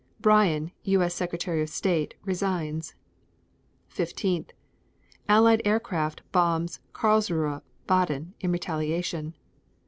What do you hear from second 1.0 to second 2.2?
S. Secretary of State,